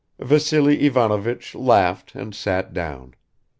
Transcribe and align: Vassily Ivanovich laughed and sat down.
Vassily 0.19 0.81
Ivanovich 0.87 1.53
laughed 1.53 2.15
and 2.15 2.33
sat 2.33 2.73
down. 2.73 3.13